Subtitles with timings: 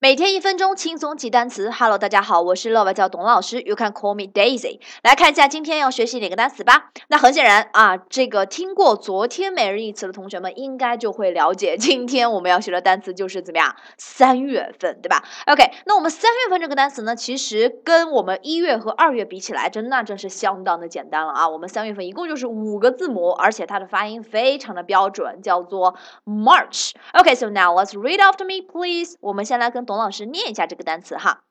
[0.00, 1.72] 每天一分钟轻松记单词。
[1.72, 4.78] Hello，大家好，我是乐外教董老师，You can call me Daisy。
[5.02, 6.92] 来看一下今天要学习哪个单词吧。
[7.08, 13.74] 那很显然啊，这个听过昨天每日一词的同学们应该就会了解，今天我们要学的单词就是怎么样？
[13.96, 21.48] 三月份，对吧？OK，那我们三月份这个单词呢，其实跟我们一月和二月比起来，真那真是相当的简单了啊。
[21.48, 26.92] 我们三月份一共就是五个字母，而且它的发音非常的标准，叫做 March。
[27.14, 29.16] OK，so now let's read after me, please。
[29.20, 31.44] 我们先来跟董老师念一下这个单词哈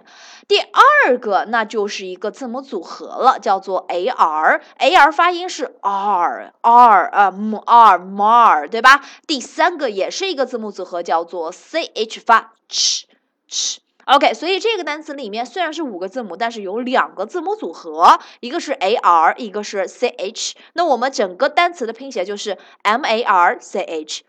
[0.47, 9.05] 第二个那就是一个字母组合了，叫做 AR，AR 发音是 R，R 呃 M R M R，对吧？
[9.27, 13.77] 第三个也是一个字母组合，叫做 CH 发 ch，ch。
[14.05, 20.53] OK，所以这个单词里面虽然是五个字母，但是有两个字母组合，一个是 AR，一个是 CH。
[20.73, 24.21] 那我们整个单词的拼写就是 MARCH，March。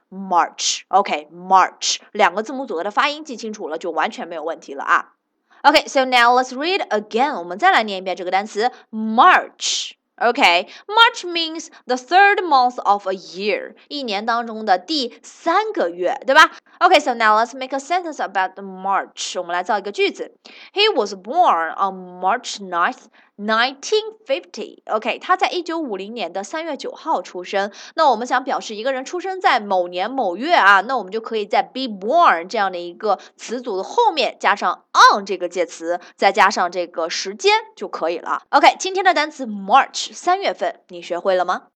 [0.88, 5.12] OK，March 两个字母组合的发音记清楚了，就完全没有问题了啊。
[5.62, 7.38] OK，so now let's read again。
[7.38, 9.92] 我们再来念一遍这个单词 March。
[10.21, 16.51] Okay, March means the third month of a year，一年当中的第三个月，对吧？
[16.79, 19.39] Okay, so now let's make a sentence about March。
[19.39, 20.35] 我们来造一个句子。
[20.73, 23.05] He was born on March 9th,
[23.38, 27.70] Nineteen fifty, OK，他在一九五零年的三月九号出生。
[27.94, 38.40] 那我们想表示一个人出生在某年某月啊，那我们就可以在 be born 这样的一个词组的后面加上 on 这个介词，再加上这个时间就可以了。
[38.48, 40.14] OK，今天的单词 March。
[40.14, 41.66] 三月份，你学会了吗？